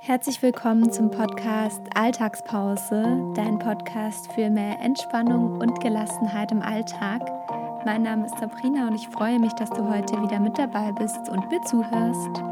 [0.00, 7.20] Herzlich willkommen zum Podcast Alltagspause, dein Podcast für mehr Entspannung und Gelassenheit im Alltag.
[7.84, 11.28] Mein Name ist Sabrina und ich freue mich, dass du heute wieder mit dabei bist
[11.28, 12.42] und mir zuhörst.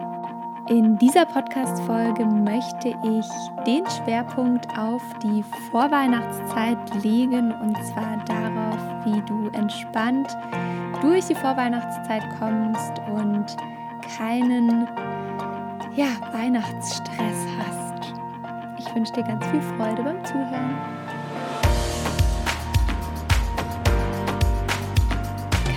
[0.68, 3.26] In dieser Podcast-Folge möchte ich
[3.64, 10.36] den Schwerpunkt auf die Vorweihnachtszeit legen und zwar darauf, wie du entspannt
[11.00, 13.56] durch die Vorweihnachtszeit kommst und
[14.18, 14.88] keinen
[15.96, 18.12] ja, Weihnachtsstress hast.
[18.78, 20.76] Ich wünsche dir ganz viel Freude beim Zuhören.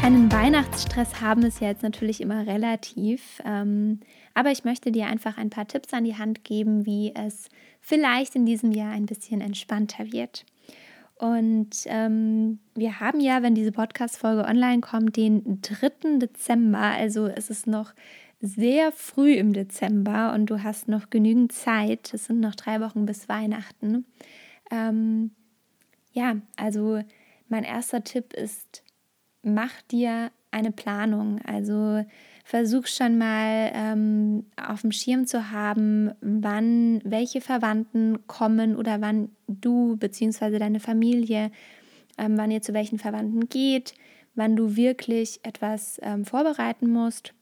[0.02, 4.02] Keinen Weihnachtsstress haben ist ja jetzt natürlich immer relativ, ähm,
[4.34, 7.48] aber ich möchte dir einfach ein paar Tipps an die Hand geben, wie es
[7.80, 10.46] vielleicht in diesem Jahr ein bisschen entspannter wird.
[11.16, 16.18] Und ähm, wir haben ja, wenn diese Podcast-Folge online kommt, den 3.
[16.18, 16.80] Dezember.
[16.80, 17.94] Also es ist noch
[18.42, 22.14] sehr früh im Dezember und du hast noch genügend Zeit.
[22.14, 24.06] Es sind noch drei Wochen bis Weihnachten.
[24.72, 25.32] Ähm,
[26.14, 27.02] ja, also
[27.50, 28.84] mein erster Tipp ist,
[29.44, 31.42] mach dir eine Planung.
[31.46, 32.06] Also
[32.46, 39.30] versuch schon mal ähm, auf dem Schirm zu haben, wann welche Verwandten kommen oder wann
[39.48, 40.58] du bzw.
[40.60, 41.52] deine Familie,
[42.18, 43.94] ähm, wann ihr zu welchen Verwandten geht,
[44.34, 47.34] wann du wirklich etwas ähm, vorbereiten musst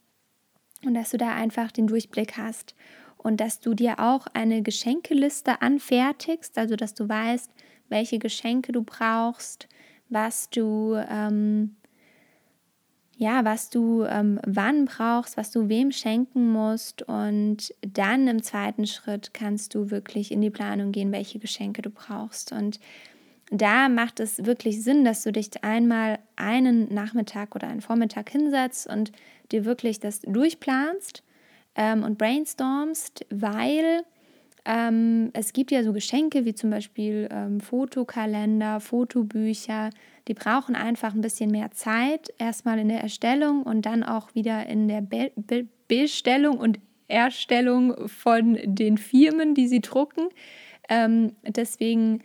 [0.86, 2.76] und dass du da einfach den Durchblick hast.
[3.18, 7.52] Und dass du dir auch eine Geschenkeliste anfertigst, also dass du weißt,
[7.90, 9.68] welche Geschenke du brauchst,
[10.10, 11.76] was du ähm,
[13.20, 17.02] ja, was du ähm, wann brauchst, was du wem schenken musst.
[17.02, 21.90] Und dann im zweiten Schritt kannst du wirklich in die Planung gehen, welche Geschenke du
[21.90, 22.52] brauchst.
[22.52, 22.80] Und
[23.50, 28.88] da macht es wirklich Sinn, dass du dich einmal einen Nachmittag oder einen Vormittag hinsetzt
[28.88, 29.12] und
[29.52, 31.24] dir wirklich das durchplanst
[31.76, 34.04] ähm, und brainstormst, weil
[34.66, 39.92] ähm, es gibt ja so Geschenke wie zum Beispiel ähm, Fotokalender, Fotobücher,
[40.28, 44.66] die brauchen einfach ein bisschen mehr Zeit, erstmal in der Erstellung und dann auch wieder
[44.68, 50.28] in der Be Be Bestellung und Erstellung von den Firmen, die sie drucken.
[50.90, 52.24] Ähm, deswegen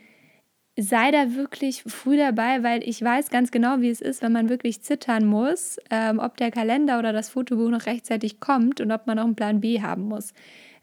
[0.76, 4.48] sei da wirklich früh dabei, weil ich weiß ganz genau, wie es ist, wenn man
[4.48, 9.06] wirklich zittern muss, ähm, ob der Kalender oder das Fotobuch noch rechtzeitig kommt und ob
[9.06, 10.32] man noch einen Plan B haben muss.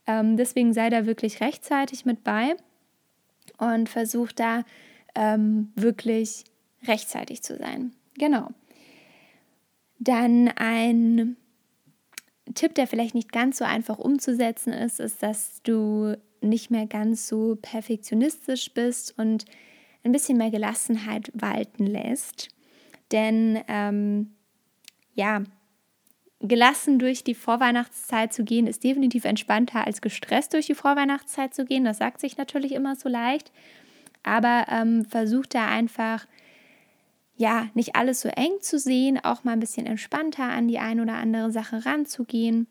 [0.06, 2.56] Ähm, deswegen sei da wirklich rechtzeitig mit bei
[3.58, 4.64] und versuch da
[5.16, 6.44] ähm, wirklich
[6.88, 7.92] rechtzeitig zu sein.
[8.18, 8.50] Genau.
[9.98, 11.36] Dann ein
[12.54, 17.28] Tipp, der vielleicht nicht ganz so einfach umzusetzen ist, ist, dass du nicht mehr ganz
[17.28, 19.46] so perfektionistisch bist und
[20.04, 22.50] ein bisschen mehr Gelassenheit walten lässt.
[23.12, 24.32] Denn ähm,
[25.14, 25.44] ja,
[26.40, 31.66] gelassen durch die Vorweihnachtszeit zu gehen, ist definitiv entspannter als gestresst durch die Vorweihnachtszeit zu
[31.66, 31.84] gehen.
[31.84, 33.52] Das sagt sich natürlich immer so leicht.
[34.24, 36.28] Aber ähm, versucht da einfach,
[37.36, 41.02] ja, nicht alles so eng zu sehen, auch mal ein bisschen entspannter an die eine
[41.02, 42.68] oder andere Sache ranzugehen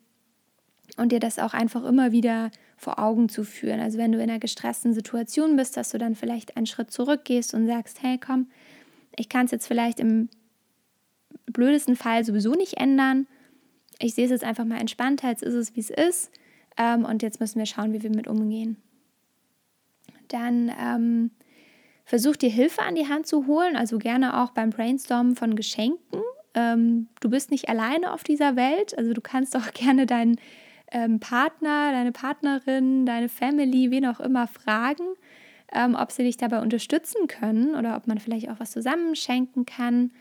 [0.97, 3.81] und dir das auch einfach immer wieder vor Augen zu führen.
[3.81, 7.53] Also wenn du in einer gestressten Situation bist, dass du dann vielleicht einen Schritt zurückgehst
[7.53, 8.47] und sagst, hey komm,
[9.17, 10.29] ich kann es jetzt vielleicht im
[11.45, 13.27] blödesten Fall sowieso nicht ändern.
[13.99, 16.31] Ich sehe es jetzt einfach mal entspannter, jetzt ist es, wie es ist.
[16.77, 18.77] Ähm, und jetzt müssen wir schauen, wie wir mit umgehen.
[20.29, 21.31] Dann ähm,
[22.05, 26.21] versuch dir Hilfe an die Hand zu holen, also gerne auch beim Brainstormen von Geschenken.
[26.53, 30.39] Ähm, du bist nicht alleine auf dieser Welt, also du kannst auch gerne deinen
[30.91, 35.03] ähm, Partner, deine Partnerin, deine Family, wen auch immer fragen,
[35.71, 40.11] ähm, ob sie dich dabei unterstützen können oder ob man vielleicht auch was zusammenschenken kann.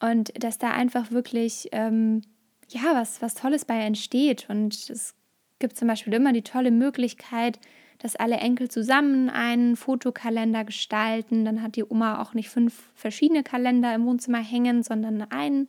[0.00, 2.22] Und dass da einfach wirklich ähm,
[2.68, 4.46] ja was, was Tolles bei entsteht.
[4.48, 5.14] Und es
[5.58, 7.58] gibt zum Beispiel immer die tolle Möglichkeit,
[7.98, 11.44] dass alle Enkel zusammen einen Fotokalender gestalten.
[11.44, 15.66] Dann hat die Oma auch nicht fünf verschiedene Kalender im Wohnzimmer hängen, sondern einen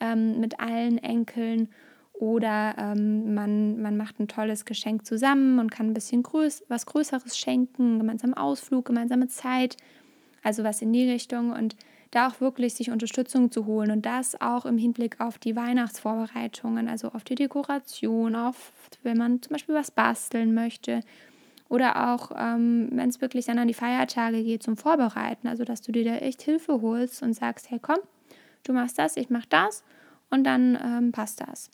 [0.00, 1.68] ähm, mit allen Enkeln.
[2.24, 6.86] Oder ähm, man, man macht ein tolles Geschenk zusammen und kann ein bisschen größ was
[6.86, 9.76] Größeres schenken, gemeinsam Ausflug, gemeinsame Zeit,
[10.42, 11.52] also was in die Richtung.
[11.52, 11.76] Und
[12.12, 16.88] da auch wirklich sich Unterstützung zu holen und das auch im Hinblick auf die Weihnachtsvorbereitungen,
[16.88, 18.72] also auf die Dekoration, auf
[19.02, 21.00] wenn man zum Beispiel was basteln möchte.
[21.68, 25.82] Oder auch ähm, wenn es wirklich dann an die Feiertage geht zum Vorbereiten, also dass
[25.82, 27.98] du dir da echt Hilfe holst und sagst, hey komm,
[28.62, 29.84] du machst das, ich mach das
[30.30, 31.70] und dann ähm, passt das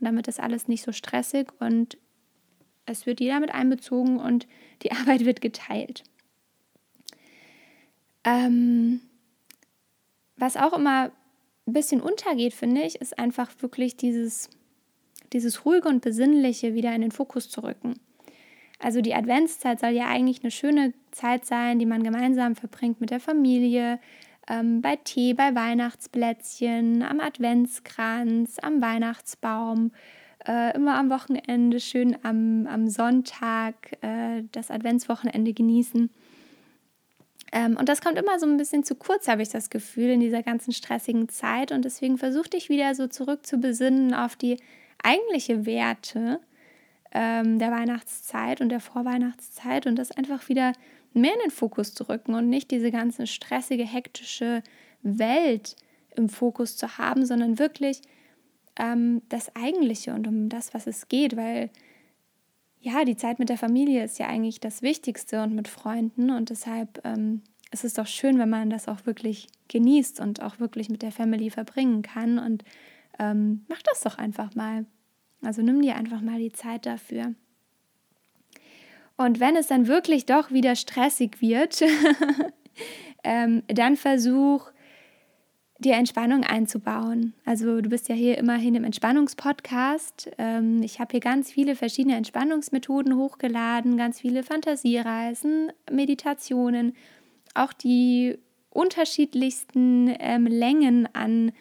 [0.00, 1.98] damit ist alles nicht so stressig und
[2.86, 4.46] es wird jeder mit einbezogen und
[4.82, 6.04] die Arbeit wird geteilt.
[8.24, 9.00] Ähm,
[10.36, 11.12] was auch immer
[11.66, 14.50] ein bisschen untergeht, finde ich, ist einfach wirklich dieses,
[15.32, 18.00] dieses ruhige und besinnliche wieder in den Fokus zu rücken.
[18.78, 23.10] Also die Adventszeit soll ja eigentlich eine schöne Zeit sein, die man gemeinsam verbringt mit
[23.10, 23.98] der Familie,
[24.48, 29.92] ähm, bei Tee, bei Weihnachtsplätzchen, am Adventskranz, am Weihnachtsbaum,
[30.46, 36.10] äh, immer am Wochenende, schön am, am Sonntag äh, das Adventswochenende genießen.
[37.52, 40.20] Ähm, und das kommt immer so ein bisschen zu kurz, habe ich das Gefühl, in
[40.20, 41.72] dieser ganzen stressigen Zeit.
[41.72, 44.58] Und deswegen versuche dich wieder so zurück zu besinnen auf die
[45.02, 46.40] eigentliche Werte
[47.12, 50.72] ähm, der Weihnachtszeit und der Vorweihnachtszeit und das einfach wieder
[51.14, 54.62] mehr in den Fokus zu rücken und nicht diese ganze stressige, hektische
[55.02, 55.76] Welt
[56.16, 58.02] im Fokus zu haben, sondern wirklich
[58.76, 61.70] ähm, das Eigentliche und um das, was es geht, weil
[62.80, 66.50] ja, die Zeit mit der Familie ist ja eigentlich das Wichtigste und mit Freunden und
[66.50, 70.90] deshalb ähm, ist es doch schön, wenn man das auch wirklich genießt und auch wirklich
[70.90, 72.62] mit der Family verbringen kann und
[73.18, 74.86] ähm, mach das doch einfach mal.
[75.42, 77.34] Also nimm dir einfach mal die Zeit dafür.
[79.16, 81.82] Und wenn es dann wirklich doch wieder stressig wird,
[83.24, 84.70] ähm, dann versuch
[85.78, 87.34] dir Entspannung einzubauen.
[87.44, 90.30] Also du bist ja hier immerhin im Entspannungspodcast.
[90.38, 96.94] Ähm, ich habe hier ganz viele verschiedene Entspannungsmethoden hochgeladen, ganz viele Fantasiereisen, Meditationen,
[97.54, 98.38] auch die
[98.70, 101.52] unterschiedlichsten ähm, Längen an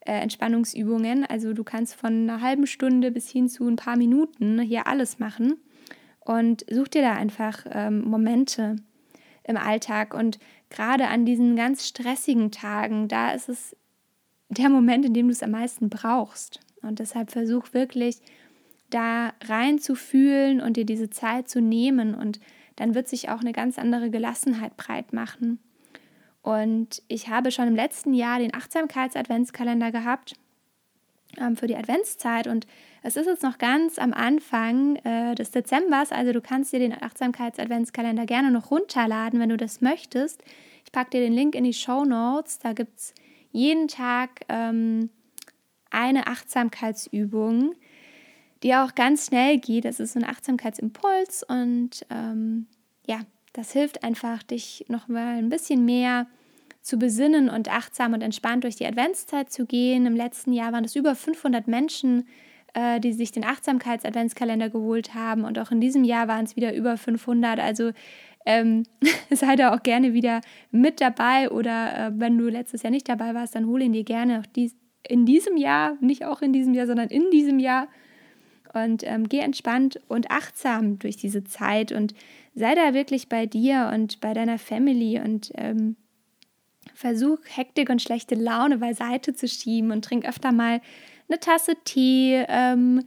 [0.00, 1.24] äh, Entspannungsübungen.
[1.24, 5.18] Also du kannst von einer halben Stunde bis hin zu ein paar Minuten hier alles
[5.18, 5.58] machen
[6.28, 8.76] und such dir da einfach ähm, Momente
[9.44, 10.12] im Alltag.
[10.12, 10.38] Und
[10.68, 13.74] gerade an diesen ganz stressigen Tagen, da ist es
[14.50, 16.60] der Moment, in dem du es am meisten brauchst.
[16.82, 18.18] Und deshalb versuch wirklich
[18.90, 22.14] da rein zu fühlen und dir diese Zeit zu nehmen.
[22.14, 22.40] Und
[22.76, 25.58] dann wird sich auch eine ganz andere Gelassenheit breit machen.
[26.42, 30.34] Und ich habe schon im letzten Jahr den Achtsamkeits-Adventskalender gehabt
[31.36, 32.46] ähm, für die Adventszeit.
[32.46, 32.66] Und
[33.02, 36.12] es ist jetzt noch ganz am Anfang äh, des Dezembers.
[36.12, 40.42] Also du kannst dir den Achtsamkeits-Adventskalender gerne noch runterladen, wenn du das möchtest.
[40.84, 42.58] Ich packe dir den Link in die Show Notes.
[42.58, 43.14] Da gibt es
[43.52, 45.10] jeden Tag ähm,
[45.90, 47.74] eine Achtsamkeitsübung,
[48.62, 49.84] die auch ganz schnell geht.
[49.84, 52.66] Das ist so ein Achtsamkeitsimpuls und ähm,
[53.06, 53.20] ja,
[53.52, 56.26] das hilft einfach, dich noch mal ein bisschen mehr
[56.80, 60.06] zu besinnen und achtsam und entspannt durch die Adventszeit zu gehen.
[60.06, 62.26] Im letzten Jahr waren es über 500 Menschen,
[62.74, 65.44] äh, die sich den Achtsamkeits-Adventskalender geholt haben.
[65.44, 67.58] Und auch in diesem Jahr waren es wieder über 500.
[67.60, 67.92] Also
[68.46, 68.84] ähm,
[69.30, 70.40] sei da auch gerne wieder
[70.70, 71.50] mit dabei.
[71.50, 74.46] Oder äh, wenn du letztes Jahr nicht dabei warst, dann hol ihn dir gerne auch
[74.46, 74.76] dies,
[75.06, 77.88] in diesem Jahr, nicht auch in diesem Jahr, sondern in diesem Jahr.
[78.74, 81.92] Und ähm, geh entspannt und achtsam durch diese Zeit.
[81.92, 82.14] Und
[82.54, 85.20] sei da wirklich bei dir und bei deiner Family.
[85.20, 85.96] Und ähm,
[86.94, 90.80] versuch Hektik und schlechte Laune beiseite zu schieben und trink öfter mal
[91.28, 93.04] eine Tasse Tee, ähm,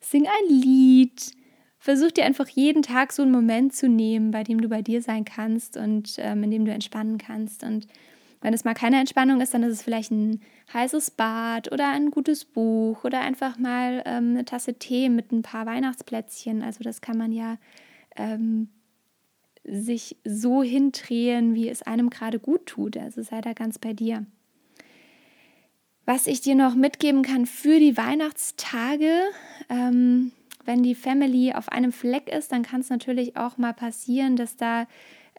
[0.00, 1.32] sing ein Lied.
[1.78, 5.00] Versuch dir einfach jeden Tag so einen Moment zu nehmen, bei dem du bei dir
[5.00, 7.62] sein kannst und ähm, in dem du entspannen kannst.
[7.62, 7.86] Und
[8.42, 10.40] wenn es mal keine Entspannung ist, dann ist es vielleicht ein
[10.72, 15.42] heißes Bad oder ein gutes Buch oder einfach mal ähm, eine Tasse Tee mit ein
[15.42, 16.62] paar Weihnachtsplätzchen.
[16.62, 17.56] Also das kann man ja
[18.16, 18.68] ähm,
[19.64, 22.96] sich so hindrehen, wie es einem gerade gut tut.
[22.96, 24.26] Also sei da ganz bei dir.
[26.06, 29.12] Was ich dir noch mitgeben kann für die Weihnachtstage,
[29.68, 30.32] ähm,
[30.64, 34.56] wenn die Family auf einem Fleck ist, dann kann es natürlich auch mal passieren, dass
[34.56, 34.86] da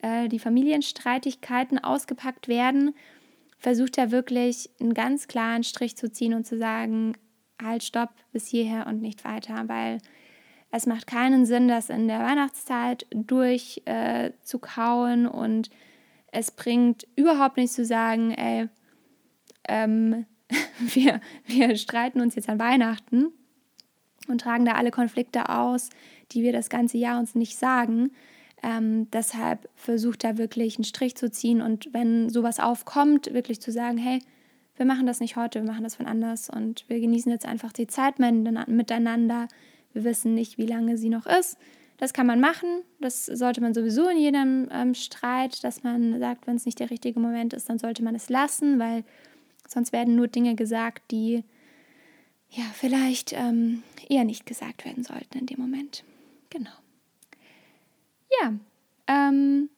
[0.02, 2.96] äh, die Familienstreitigkeiten ausgepackt werden.
[3.58, 7.14] Versucht da wirklich einen ganz klaren Strich zu ziehen und zu sagen,
[7.62, 10.00] halt, stopp, bis hierher und nicht weiter, weil
[10.72, 15.70] es macht keinen Sinn, das in der Weihnachtszeit durchzukauen äh, und
[16.32, 18.70] es bringt überhaupt nichts zu sagen, ey,
[19.68, 20.26] ähm,
[20.80, 23.28] wir, wir streiten uns jetzt an Weihnachten
[24.28, 25.90] und tragen da alle Konflikte aus,
[26.32, 28.12] die wir das ganze Jahr uns nicht sagen.
[28.64, 33.72] Ähm, deshalb versucht da wirklich einen Strich zu ziehen und wenn sowas aufkommt, wirklich zu
[33.72, 34.20] sagen, hey,
[34.76, 37.74] wir machen das nicht heute, wir machen das von anders und wir genießen jetzt einfach
[37.74, 39.48] die Zeit miteinander.
[39.94, 41.58] Wir wissen nicht, wie lange sie noch ist.
[41.98, 42.82] Das kann man machen.
[43.00, 46.90] Das sollte man sowieso in jedem ähm, Streit, dass man sagt, wenn es nicht der
[46.90, 49.04] richtige Moment ist, dann sollte man es lassen, weil
[49.68, 51.44] sonst werden nur Dinge gesagt, die
[52.50, 56.04] ja vielleicht ähm, eher nicht gesagt werden sollten in dem Moment.
[56.50, 56.72] Genau.
[58.42, 58.54] Ja,
[59.08, 59.70] ähm,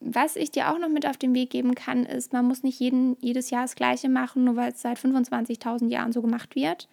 [0.00, 2.80] was ich dir auch noch mit auf den Weg geben kann, ist, man muss nicht
[2.80, 6.88] jeden, jedes Jahr das Gleiche machen, nur weil es seit 25.000 Jahren so gemacht wird.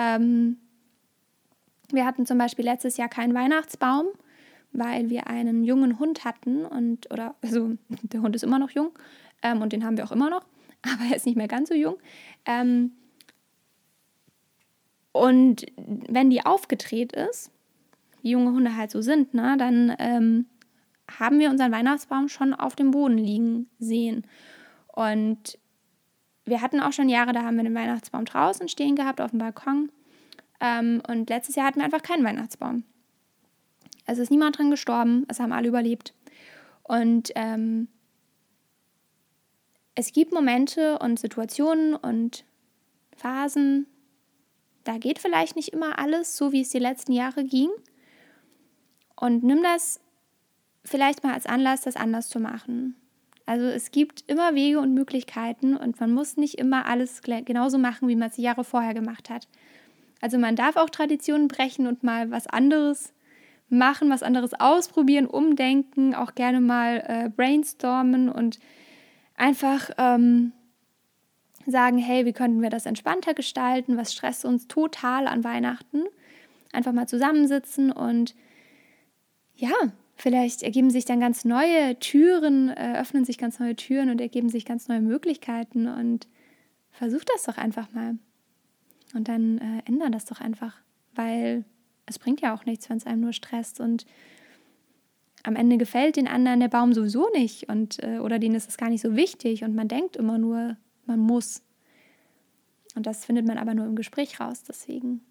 [0.00, 0.56] Ähm,
[1.92, 4.06] wir hatten zum Beispiel letztes Jahr keinen Weihnachtsbaum,
[4.72, 8.92] weil wir einen jungen Hund hatten und oder also der Hund ist immer noch jung
[9.42, 10.46] ähm, und den haben wir auch immer noch,
[10.82, 11.98] aber er ist nicht mehr ganz so jung.
[12.46, 12.92] Ähm,
[15.12, 17.50] und wenn die aufgedreht ist,
[18.22, 20.46] wie junge Hunde halt so sind, ne, dann ähm,
[21.18, 24.24] haben wir unseren Weihnachtsbaum schon auf dem Boden liegen sehen.
[24.86, 25.58] Und
[26.50, 29.38] wir hatten auch schon Jahre, da haben wir den Weihnachtsbaum draußen stehen gehabt auf dem
[29.38, 29.90] Balkon.
[30.60, 32.84] Ähm, und letztes Jahr hatten wir einfach keinen Weihnachtsbaum.
[34.06, 36.14] Also ist niemand dran gestorben, es haben alle überlebt.
[36.82, 37.88] Und ähm,
[39.94, 42.44] es gibt Momente und Situationen und
[43.16, 43.86] Phasen,
[44.84, 47.68] da geht vielleicht nicht immer alles so, wie es die letzten Jahre ging.
[49.14, 50.00] Und nimm das
[50.84, 52.96] vielleicht mal als Anlass, das anders zu machen.
[53.50, 58.06] Also es gibt immer Wege und Möglichkeiten und man muss nicht immer alles genauso machen,
[58.06, 59.48] wie man es Jahre vorher gemacht hat.
[60.20, 63.12] Also man darf auch Traditionen brechen und mal was anderes
[63.68, 68.60] machen, was anderes ausprobieren, umdenken, auch gerne mal äh, brainstormen und
[69.34, 70.52] einfach ähm,
[71.66, 73.96] sagen, hey, wie könnten wir das entspannter gestalten?
[73.96, 76.04] Was stresst uns total an Weihnachten?
[76.72, 78.36] Einfach mal zusammensitzen und
[79.56, 79.74] ja,
[80.20, 84.50] vielleicht ergeben sich dann ganz neue Türen, äh, öffnen sich ganz neue Türen und ergeben
[84.50, 86.28] sich ganz neue Möglichkeiten und
[86.90, 88.18] versuch das doch einfach mal.
[89.14, 90.76] Und dann äh, ändern das doch einfach,
[91.14, 91.64] weil
[92.06, 94.04] es bringt ja auch nichts, wenn es einem nur stresst und
[95.42, 98.76] am Ende gefällt den anderen der Baum sowieso nicht und äh, oder denen ist es
[98.76, 101.62] gar nicht so wichtig und man denkt immer nur, man muss.
[102.94, 104.64] Und das findet man aber nur im Gespräch raus.
[104.68, 105.22] Deswegen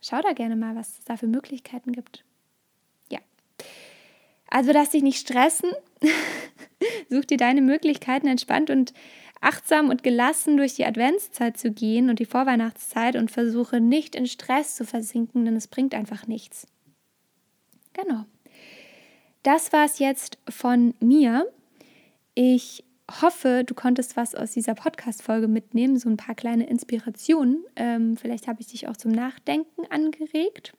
[0.00, 2.24] schau da gerne mal, was es da für Möglichkeiten gibt.
[4.50, 5.70] Also lass dich nicht stressen.
[7.10, 8.92] Such dir deine Möglichkeiten, entspannt und
[9.40, 14.26] achtsam und gelassen durch die Adventszeit zu gehen und die Vorweihnachtszeit und versuche nicht in
[14.26, 16.66] Stress zu versinken, denn es bringt einfach nichts.
[17.92, 18.24] Genau.
[19.42, 21.46] Das war es jetzt von mir.
[22.34, 22.84] Ich
[23.22, 27.64] hoffe, du konntest was aus dieser Podcast-Folge mitnehmen, so ein paar kleine Inspirationen.
[27.76, 30.74] Ähm, vielleicht habe ich dich auch zum Nachdenken angeregt.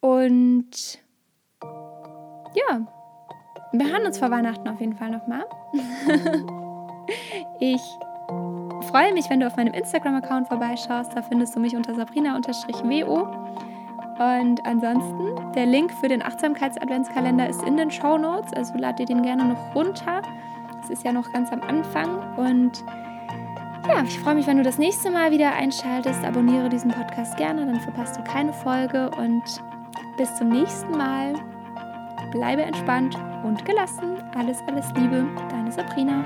[0.00, 1.00] Und
[2.54, 2.80] ja,
[3.72, 5.44] wir hören uns vor Weihnachten auf jeden Fall nochmal.
[7.60, 7.80] ich
[8.90, 11.12] freue mich, wenn du auf meinem Instagram-Account vorbeischaust.
[11.14, 13.28] Da findest du mich unter sabrina-wo.
[14.18, 18.52] Und ansonsten, der Link für den Achtsamkeits-Adventskalender ist in den Show Notes.
[18.52, 20.20] Also lad dir den gerne noch runter.
[20.82, 22.36] Es ist ja noch ganz am Anfang.
[22.36, 22.84] Und
[23.88, 26.24] ja, ich freue mich, wenn du das nächste Mal wieder einschaltest.
[26.24, 29.10] Abonniere diesen Podcast gerne, dann verpasst du keine Folge.
[29.16, 29.42] Und
[30.16, 31.34] bis zum nächsten Mal
[32.30, 34.18] bleibe entspannt und gelassen.
[34.36, 36.24] Alles, alles Liebe, deine Sabrina.